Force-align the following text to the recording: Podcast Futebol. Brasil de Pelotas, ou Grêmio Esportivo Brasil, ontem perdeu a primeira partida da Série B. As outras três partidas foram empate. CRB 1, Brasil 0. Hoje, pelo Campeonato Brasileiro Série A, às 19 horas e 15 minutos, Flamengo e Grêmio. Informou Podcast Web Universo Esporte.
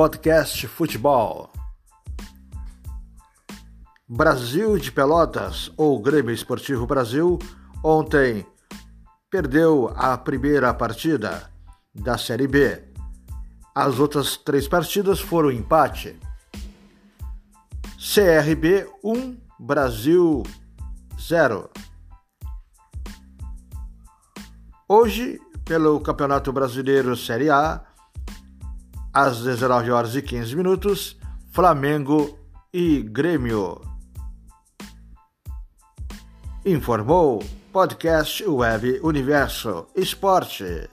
Podcast 0.00 0.66
Futebol. 0.66 1.50
Brasil 4.08 4.78
de 4.78 4.90
Pelotas, 4.90 5.70
ou 5.76 6.00
Grêmio 6.00 6.32
Esportivo 6.32 6.86
Brasil, 6.86 7.38
ontem 7.84 8.46
perdeu 9.28 9.92
a 9.94 10.16
primeira 10.16 10.72
partida 10.72 11.50
da 11.94 12.16
Série 12.16 12.48
B. 12.48 12.82
As 13.74 13.98
outras 13.98 14.38
três 14.38 14.66
partidas 14.66 15.20
foram 15.20 15.52
empate. 15.52 16.18
CRB 17.98 18.88
1, 19.04 19.36
Brasil 19.58 20.42
0. 21.20 21.68
Hoje, 24.88 25.38
pelo 25.66 26.00
Campeonato 26.00 26.50
Brasileiro 26.50 27.14
Série 27.14 27.50
A, 27.50 27.84
às 29.12 29.42
19 29.42 29.90
horas 29.90 30.14
e 30.14 30.22
15 30.22 30.54
minutos, 30.56 31.16
Flamengo 31.52 32.38
e 32.72 33.02
Grêmio. 33.02 33.80
Informou 36.64 37.42
Podcast 37.72 38.44
Web 38.46 39.00
Universo 39.02 39.86
Esporte. 39.96 40.88